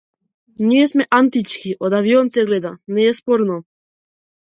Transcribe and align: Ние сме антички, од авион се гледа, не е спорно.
Ние 0.69 0.85
сме 0.91 1.05
антички, 1.17 1.73
од 1.87 1.97
авион 1.97 2.31
се 2.37 2.45
гледа, 2.51 2.71
не 2.97 3.05
е 3.11 3.13
спорно. 3.19 3.59